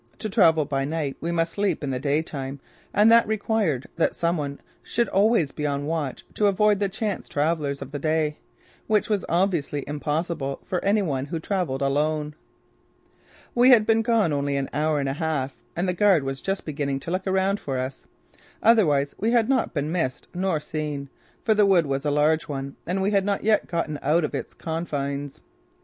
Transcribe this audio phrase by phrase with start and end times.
[0.17, 2.59] To travel by night we must sleep in the day time
[2.91, 7.29] and that required that some one should always be on watch to avoid the chance
[7.29, 8.37] travellers of the day
[8.87, 12.33] which was obviously impossible for any one who travelled alone.
[13.53, 16.65] We had been gone only an hour and a half and the guard was just
[16.65, 18.07] beginning to look around for us.
[18.63, 21.09] Otherwise we had not been missed nor seen,
[21.43, 24.33] for the wood was a large one and we had not yet gotten out of
[24.33, 25.41] its confines.